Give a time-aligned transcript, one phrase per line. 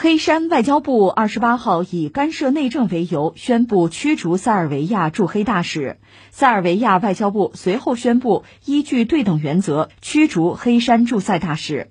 [0.00, 5.98] 黑山外交部二十八号以干涉内政为由，宣布驱逐塞尔维亚驻黑大使。
[6.30, 11.90] 塞尔维亚外交部随后宣布，依据对等原则驱逐黑山驻塞大使。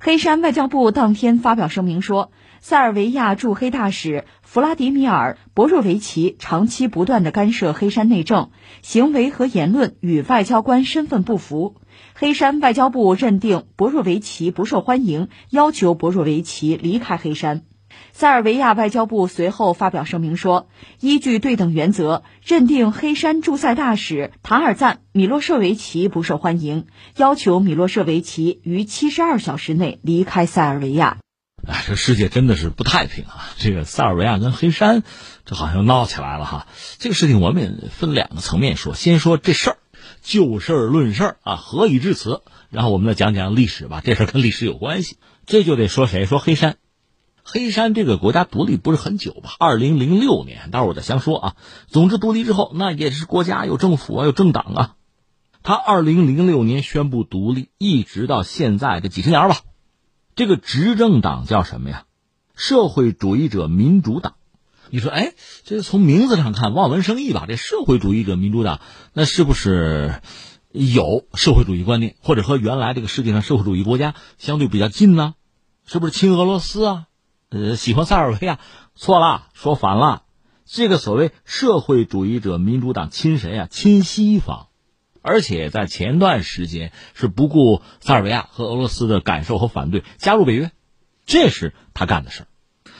[0.00, 2.30] 黑山外交部当天发表声明说，
[2.60, 8.50] 塞尔维亚驻黑大使弗拉迪米尔·博若维奇长期不断的干涉黑山内政，
[8.82, 11.76] 行为和言论与外交官身份不符。
[12.14, 17.62] 黑山外交部认定博若维奇不受欢迎，要求博若维奇离开黑山。
[18.10, 26.86] 塞尔维亚外交部随后发表声明说，依据对等原则，认定黑山驻塞大使塔尔赞·米洛舍维奇不受欢迎，
[27.16, 31.18] 要求米洛舍维奇于七十二小时内离开塞尔维亚。
[31.66, 33.50] 哎，这世界真的是不太平啊！
[33.58, 35.02] 这个塞尔维亚跟黑山，
[35.44, 36.66] 这好像闹起来了哈。
[36.98, 39.76] 这个事情我们也分两个层面说，先说这事儿。
[40.22, 42.42] 就事论事啊，何以至此？
[42.70, 45.16] 然后我们再讲讲历史吧，这事跟历史有关系。
[45.46, 46.26] 这就得说谁？
[46.26, 46.76] 说黑山。
[47.42, 49.50] 黑山这个国家独立不是很久吧？
[49.58, 51.56] 二零零六年，待会儿我再详说啊。
[51.86, 54.94] 总之，独立之后，那也是国家有政府啊，有政党啊。
[55.62, 59.56] 他二零零六年宣布独立，一直到现在这几十年吧。
[60.34, 62.04] 这个执政党叫什么呀？
[62.54, 64.34] 社会主义者民主党。
[64.90, 67.44] 你说，哎，这从名字上看望文生义吧？
[67.46, 68.80] 这社会主义者民主党，
[69.12, 70.20] 那是不是
[70.72, 75.34] 有社会主义观念，或者和原来这个世界上社会主义国家相对比较近呢？
[75.86, 77.06] 是不是亲俄罗斯啊？
[77.50, 78.58] 呃，喜欢塞尔维亚？
[78.94, 80.22] 错了，说反了。
[80.64, 83.68] 这个所谓社会主义者民主党亲谁啊？
[83.70, 84.68] 亲西方，
[85.22, 90.70] 而且在前段时间是不顾塞尔维亚和俄罗斯的感受和反对加入北约，
[91.26, 92.46] 这是他干的事儿。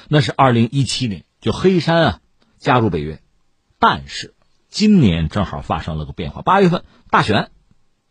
[0.08, 1.24] 那是二零一七年。
[1.40, 2.20] 就黑山啊，
[2.58, 3.22] 加入北约，
[3.78, 4.34] 但是
[4.68, 6.42] 今年正好发生了个变化。
[6.42, 7.50] 八月份大选，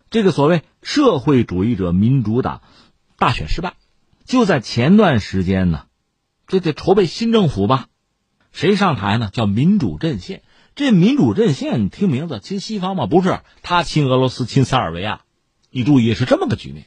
[0.09, 2.63] 这个所谓社会主义者民主党
[3.19, 3.75] 大选失败。
[4.25, 5.83] 就在前段时间呢，
[6.47, 7.85] 这得筹备新政府吧？
[8.51, 9.29] 谁上台呢？
[9.31, 10.41] 叫民主阵线。
[10.79, 13.05] 这民主阵线听名字亲西方吗？
[13.05, 15.23] 不是，他亲俄罗斯，亲塞尔维亚。
[15.71, 16.85] 你注意，是这么个局面。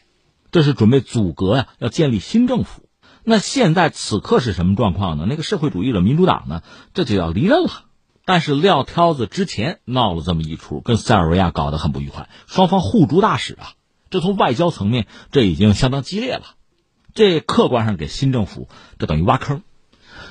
[0.51, 2.89] 这是准备阻隔呀，要建立新政府。
[3.23, 5.27] 那现在此刻是什么状况呢？
[5.29, 6.63] 那个社会主义者民主党呢，
[6.95, 7.85] 这就要离任了。
[8.25, 13.75] 但是撂挑子之前闹了这么一出，跟塞尔维亚搞得很不愉快，双方互逐大使啊。
[14.09, 16.55] 这从外交层面，这已经相当激烈了。
[17.13, 19.63] 这客观上给新政府这等于挖坑。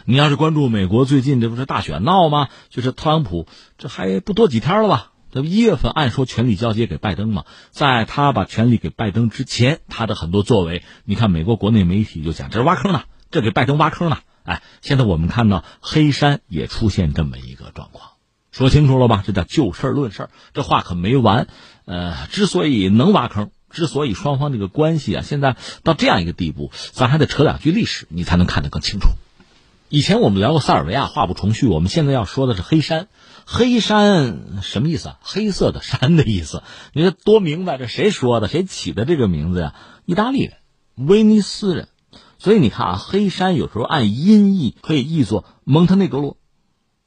[0.06, 2.50] 你要是关注美国最近这不是大选闹吗？
[2.70, 3.48] 就是特朗普
[3.78, 5.12] 这还不多几天了吧？
[5.32, 14.18] 这不一月份按说权力交接给拜登嘛，在他把权力给拜登之前，他的很多作为，你看美国国内媒体就讲这是挖坑呢，这给拜登挖坑呢。
[14.44, 18.10] 哎，现在我们看到黑山也出现这么一个状况，
[18.52, 19.24] 说清楚了吧？
[19.26, 21.48] 这叫就事论事这话可没完。
[21.86, 29.10] 呃，之所以能挖坑，之所以双方这个关系啊，现在到这样一个地步，咱还得扯两句历史，你才能看得更清楚。
[29.94, 33.10] 以前我们聊过塞尔维亚，话不重叙，我们现在要说的是黑山。
[33.46, 35.20] 黑山什么意思啊？
[35.22, 36.64] 黑色的山的意思。
[36.94, 37.78] 你说多明白？
[37.78, 38.48] 这谁说的？
[38.48, 39.76] 谁起的这个名字呀？
[40.06, 40.54] 意大利人，
[40.96, 41.90] 威尼斯人。
[42.40, 46.38] 所以你看啊，黑山有时候按音译可以译作蒙特内格罗。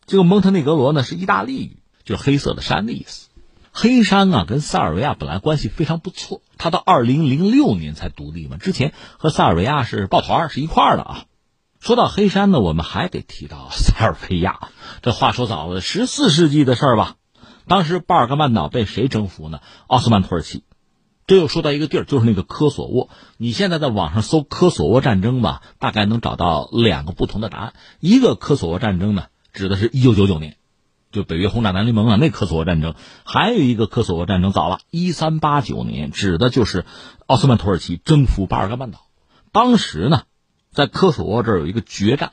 [0.05, 3.31] 这个蒙特内格罗呢是意大利语，就是黑色的山的意思。
[3.73, 11.25] 黑山啊跟塞尔维亚本来关系非常不错，他到二零零六年才独立嘛，之前和塞尔维亚是抱团是一块儿的啊。
[11.85, 14.71] 说到黑山呢，我们还得提到塞尔维亚。
[15.03, 17.17] 这话说早了，十四世纪的事儿吧。
[17.69, 19.61] 当时巴尔干半岛被谁征服呢？
[19.87, 20.65] 奥斯曼土耳其。
[21.27, 23.11] 这又说到一个地儿，就是那个科索沃。
[23.37, 27.75] 你现在在网上搜科索沃战争吧，大概能找到两个不同的答案。
[28.01, 30.57] 一个科索沃战争呢，指的是一九九九年，
[31.13, 32.95] 就北约轰炸南联盟啊，那科索沃战争。
[33.25, 36.87] 还有一个科索沃战争早了，一三八九年，指的就是
[37.27, 39.01] 奥斯曼土耳其征服巴尔干半岛。
[39.53, 40.23] 当时呢。
[40.75, 42.33] 在科索沃这儿有一个决战，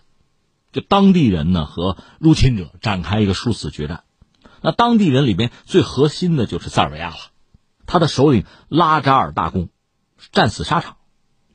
[0.73, 4.03] 就当地人呢和入侵者展开一个殊死决战。
[4.61, 7.15] 那当地人里边最核心的就是塞尔维亚了，
[7.85, 9.69] 他的首领拉扎尔大公
[10.31, 10.97] 战死沙场。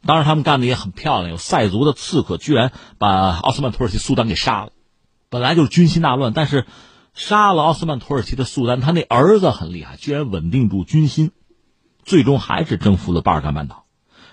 [0.05, 4.71] 当然，他们干的也很漂亮，有塞族的刺客居然把奥斯曼土耳其苏丹给杀了。
[5.29, 6.65] 本来就是军心大乱，但是
[7.13, 11.33] 杀了奥斯曼土耳其的苏丹，他那儿子很厉害，居然稳定住军心，
[12.05, 13.86] 最终还是征服了巴尔干半岛。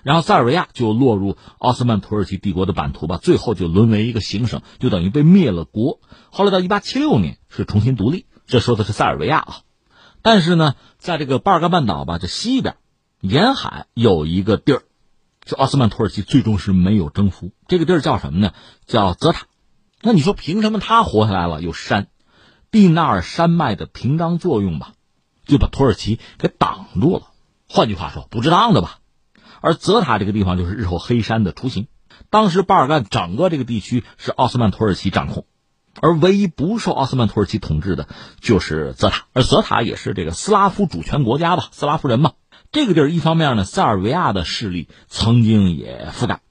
[0.03, 6.00] 然后塞尔维亚就落入奥斯曼土耳其帝国的版图吧，最后就沦为一个行省，就等于被灭了国。
[6.29, 9.57] 后来到一八七六年是重新独立，这说的是塞尔维亚啊。
[10.21, 12.75] 但是呢，在这个巴尔干半岛吧，这西边
[13.21, 14.83] 沿海有一个地儿，
[15.45, 17.51] 是奥斯曼土耳其最终是没有征服。
[17.67, 18.53] 这个地儿叫什么呢？
[18.85, 19.47] 叫泽塔。
[20.01, 21.61] 那你说凭什么他活下来了？
[21.61, 22.07] 有山，
[22.71, 24.94] 蒂纳尔山脉的屏障作用吧，
[25.45, 27.27] 就把土耳其给挡住了。
[27.69, 29.00] 换句话说，不值当的吧。
[29.63, 31.88] 而泽塔这个地方就是日后黑山的雏形，
[32.30, 35.45] 当时巴尔干整个这个地区是奥斯曼土耳其掌控，
[36.01, 38.10] 而唯一不受奥斯曼土耳其统治的
[38.42, 42.33] 就是泽塔，而泽塔也是这个斯拉夫主权国家吧，斯拉夫人嘛。
[42.74, 46.42] 这个地儿一方面呢，塞尔维亚的势力曾经也覆盖；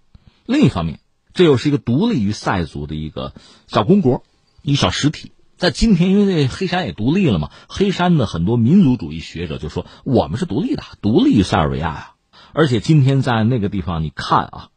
[0.47, 0.99] 另一方面，
[1.35, 3.35] 这又是一个独立于塞族的一个
[3.67, 4.25] 小公国，
[4.63, 5.33] 一小实体。
[5.59, 12.12] 在今天，因为这黑山也独立了嘛，黑山的很多民族主义学者就说我们是独立的，独立于塞尔维亚呀。
[12.53, 14.69] 而且今天在那个地方，你看啊，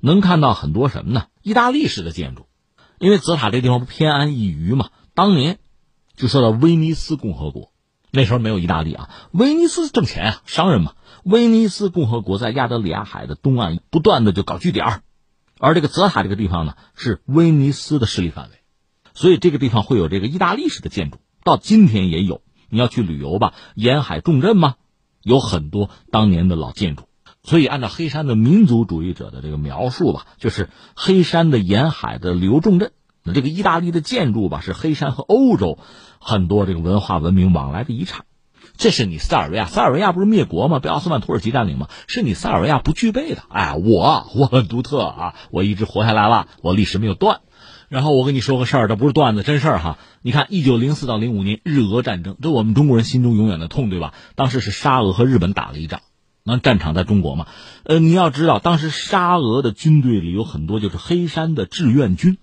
[0.00, 1.26] 能看到很多什么呢？
[1.42, 2.46] 意大利式的建筑，
[2.98, 4.90] 因为泽塔这地方不偏安一隅嘛。
[5.14, 5.58] 当年
[6.14, 7.72] 就说到威尼斯共和国。
[8.12, 10.92] 那时候没有意大利啊，威尼斯挣钱啊，商人嘛。
[11.24, 15.02] 威尼斯共和国在亚得里亚海的东岸不断的就搞据点，
[15.58, 18.60] 而这个泽塔这个地方呢是威尼斯的势力范围，
[19.12, 22.42] 所以这个地方会有这个意大利式的建筑，到今天也有。
[22.68, 24.76] 你要去旅游吧，沿海重镇嘛，
[25.22, 27.04] 有很多当年的老建筑。
[27.46, 32.90] 所以按照黑山的民族主义者的这个描述吧，就是黑山的沿海的旅游重镇。
[33.32, 35.78] 这个意大利的建筑吧，是黑山和欧洲
[36.20, 38.24] 很多这个文化文明往来的遗产。
[38.76, 40.80] 这是你塞尔维亚，塞尔维亚不是灭国吗？
[40.80, 41.88] 被奥斯曼土耳其占领吗？
[42.08, 43.42] 是你塞尔维亚不具备的。
[43.48, 47.40] 哎，我我很独特啊，我一直活下来了，我历史没有断。
[47.88, 49.98] 然后我跟你说个事儿，这不是段子，真事儿哈。
[50.20, 54.14] 你看，一九零四到零五年日俄战争，这我们中国人心中永远的痛，对吧？
[54.34, 56.00] 当时是沙俄和日本打了一仗，
[56.46, 57.46] 那战场在中国嘛。
[57.82, 62.38] 呃，你要知道，当时沙俄的军队里有很多就是黑山的志愿军。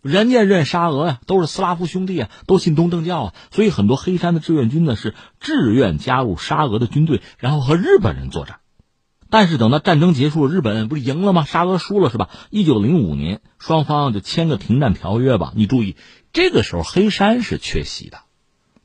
[0.00, 8.60] 人家认沙俄呀，都是斯拉夫兄弟啊，都信东正教啊，所以很多黑山的志愿军呢是志愿加入沙俄的军队，然后和日本人作战。
[9.28, 11.44] 但是等到战争结束，日本不是赢了吗？
[11.44, 12.30] 沙俄输了是吧？
[12.48, 15.52] 一九零五年，双方就签个停战条约吧。
[15.56, 15.96] 你注意，
[16.32, 18.20] 这个时候黑山是缺席的，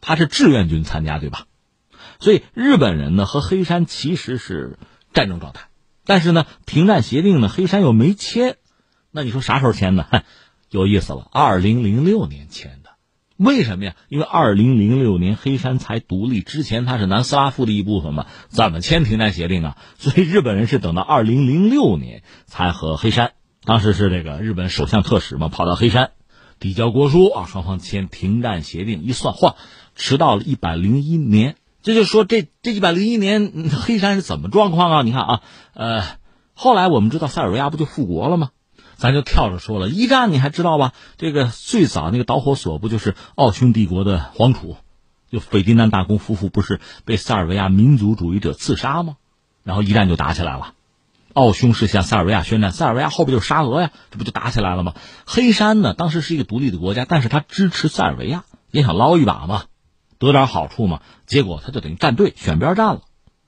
[0.02, 1.46] 他是志愿军参加，对吧？
[2.24, 4.80] 所以日本人呢和黑山其实是
[5.12, 5.68] 战争状态，
[6.06, 8.56] 但是呢停战协定呢黑山又没签，
[9.12, 10.06] 那你说啥时候签呢？
[10.72, 12.92] 有意思了，二零零六年签的，
[13.36, 13.96] 为什么呀？
[14.08, 19.78] 因为二零零六年黑山才独立，之前它是南斯拉夫的一部分嘛，怎么签停战协定啊？
[20.00, 23.34] 所以日本人是等到二零零六年才和黑山，
[23.66, 26.12] 当时是这个日本首相特使嘛，跑到黑山
[26.58, 29.56] 递交国书啊，双方签停战协定，一算，嚯，
[29.96, 31.58] 迟到了一百零一年。
[31.84, 35.02] 这就说这这一百零一年 黑山是怎么状况啊？
[35.04, 35.42] 你看啊，
[35.74, 36.04] 呃，
[36.54, 38.50] 后来我们知道塞尔维亚不就复国了吗？
[38.96, 40.94] 咱就跳着说了，一战你还知道吧？
[41.18, 44.78] 这个最早那个导火索不就是奥匈帝国的皇储，
[45.30, 49.18] 就斐迪南大公夫妇不是被塞尔维亚民族主义者刺杀吗？
[49.64, 50.74] 然后一战就打起来了，
[51.34, 54.94] 奥匈是向塞尔维亚宣战，塞尔维亚后边就是沙俄呀，这不就打起来了吗？
[55.26, 59.64] 黑山呢，当时是一个独立的国家，但是他支持塞尔维亚，也想捞一把嘛，
[60.28, 63.02] 得点好处嘛，结果他就等于站队选边站了，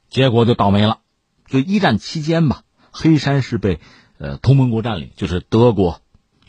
[0.10, 1.00] 结果就倒霉了。
[1.48, 3.80] 就一战期间吧，黑山是被。
[4.18, 6.00] 呃，同盟国占领就是德国、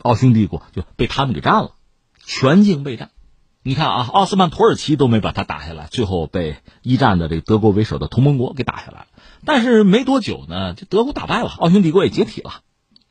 [0.00, 1.72] 奥匈帝国就被他们给占了，
[2.24, 3.10] 全境备战。
[3.64, 9.06] 你看啊，奥斯曼土耳其都没把他打下来，最后被一战的这个德国为首的同盟国给打下来了。
[9.44, 12.60] 但是没多久呢，这德国打败了，奥匈帝国也解体了，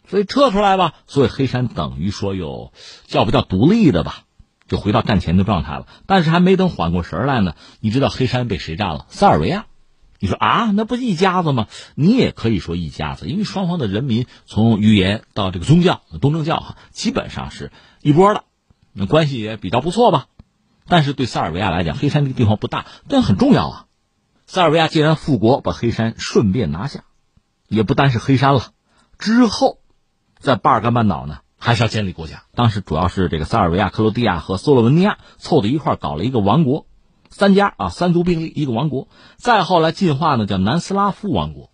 [0.08, 0.94] 所以撤出来吧。
[1.06, 2.72] 所以黑山等于说有
[3.08, 4.24] 叫不叫独立的吧，
[4.68, 5.88] 就回到战前的状态了。
[6.06, 9.06] 但是还没等缓过神来呢，你知道黑山被谁占了？
[9.10, 9.66] 塞尔维亚。
[10.18, 11.68] 你说啊，那不一家子吗？
[11.94, 17.72] 你也可以说一家子，因为双方的人民从语言到这个宗教，东正教哈，基本上是
[18.02, 18.46] 一波的，
[18.94, 20.28] 那关系也比较不错吧。
[20.88, 23.86] 但是对塞尔维亚来讲，黑山这个地方不大，但很重要啊。
[24.48, 27.04] 塞尔维亚既然复国，把黑山顺便拿下，
[27.68, 28.72] 也不单是黑山了。
[29.20, 29.80] 之后，
[30.40, 32.44] 在巴尔干半岛呢，还是要建立国家。
[32.54, 36.88] 当时主要是这个塞尔维亚、克罗地亚和斯洛文尼亚凑在一块搞了一个王国。
[37.30, 39.10] 三家啊，三足并立，一个王国。
[39.36, 41.70] 再后来进化呢，叫南斯拉夫王国。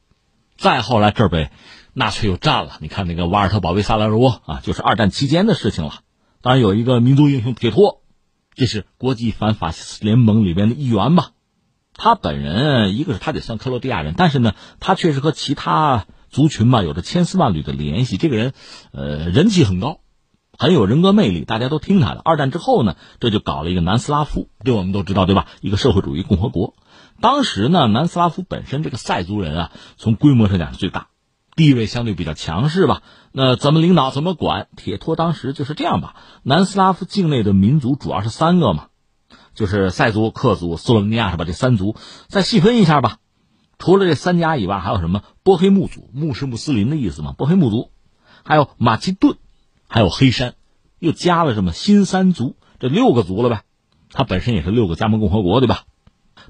[0.58, 1.52] 再后来这儿被
[1.94, 2.78] 纳粹又占了。
[2.80, 6.00] 你看那个瓦尔特保卫萨拉热窝啊，就是二战期间的事情了。
[6.42, 8.02] 当然有一个民族英雄铁托，
[8.56, 11.32] 这是国际反法西斯联盟里边的一员吧。
[11.94, 18.18] 他本人一个是他得算克罗地亚人，但是呢，他确实和其他族群吧有着千丝万缕的联系。
[18.18, 18.54] 这个人，
[18.92, 20.00] 呃，人气很高。
[20.58, 22.22] 很有人格魅力，大家都听他的。
[22.24, 25.48] 二战之后呢，这就搞了一个南斯拉夫，这我们都知道，对吧？
[25.60, 26.76] 一个社会主义共和国。
[27.20, 31.08] 当时呢，南斯拉夫本身这个塞族人啊，从规模上讲是最大，
[31.56, 33.02] 地位相对比较强势吧。
[33.32, 34.68] 那怎么领导，怎么管？
[34.76, 36.16] 铁托当时就是这样吧。
[36.44, 38.88] 南斯拉夫境内的民族主要是三个嘛，
[39.56, 41.46] 就是塞族、克族、斯洛文尼亚是吧？
[41.46, 41.96] 这三族
[42.28, 43.18] 再细分一下吧。
[43.82, 46.10] 除了这三家以外，还有什么波黑穆族？
[46.14, 47.34] 穆是穆斯林的意思嘛？
[47.34, 47.90] 波黑穆族，
[48.44, 49.38] 还有马其顿。
[49.88, 50.54] 还有黑山，
[51.00, 52.56] 又加了什么新三族？
[52.80, 53.64] 这六个族了呗？
[54.12, 55.84] 它本身也是六个加盟共和国，对吧？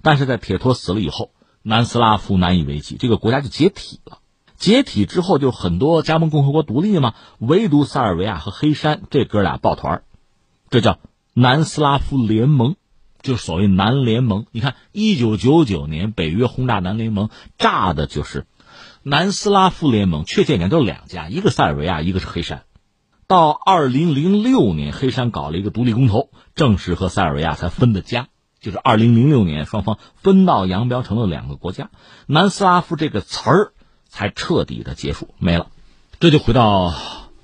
[0.04, 1.32] 但是在铁托死了以后，
[1.64, 4.20] 南斯拉夫难以为继，这个国家就解体了。
[4.58, 10.04] 解体之后就很多加盟共和国独立嘛，唯独塞尔维亚和黑山这哥俩抱团
[10.70, 11.00] 这叫
[11.34, 12.76] 南斯拉夫联盟，
[13.22, 14.46] 就所谓南联盟。
[14.52, 18.46] 你看，一九九九年北约轰炸南联盟，炸的就是
[19.04, 22.64] 南斯拉夫联盟，确切点都两家，一个塞尔维亚，一个是黑山。
[23.28, 28.28] 到二零零六年，黑山搞了一个独立公投，正式和塞尔维亚才分的家。
[28.60, 31.90] 就是二零零六年，双方分道扬镳成了两个国家，
[32.28, 33.74] 南斯拉夫这个词儿
[34.08, 35.68] 才彻底的结束没了。
[36.20, 36.94] 这就回到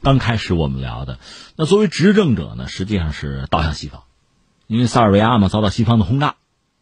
[0.03, 1.17] 刚开始我们聊的，
[1.55, 4.03] 那作为执政者呢，实际上是倒向西方，
[4.67, 6.35] 因为塞尔维亚嘛遭到西方的轰炸，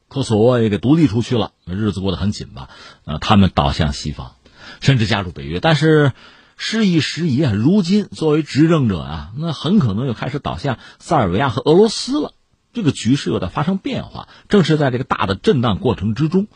[0.08, 2.70] 科索沃也给独立出去了，日子过得很紧吧？
[3.06, 4.34] 呃，他们倒向西方，
[4.82, 6.12] 甚至加入北约，但是
[6.58, 12.34] 时移时移啊，如今作为执政者啊，那很可能又开始倒向塞尔维亚和俄罗斯了。
[12.74, 16.48] 这个局势又在发生变化，正是在这个大的震荡过程之中，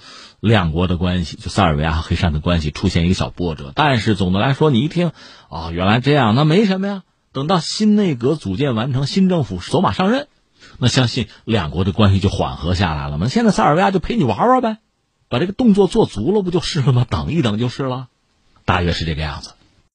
[0.42, 3.72] 两国的关系，就塞尔维亚和黑山的关系出现一个小波折。
[3.74, 5.14] 但是总的来说，你一听，
[5.48, 7.04] 哦，原来这样，那没什么呀。
[7.32, 10.28] 等到新内阁组建完成，新政府走马上任，
[10.78, 13.28] 那相信两国的关系就缓和下来了嘛。
[13.28, 14.78] 现在塞尔维亚就陪你玩玩呗，
[15.28, 17.06] 把这个动作做足了，不就是了吗？
[17.10, 18.08] 等一等就是了，
[18.66, 19.54] 大约是这个样子。